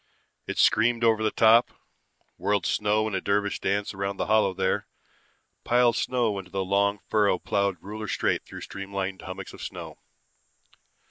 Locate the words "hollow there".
4.25-4.87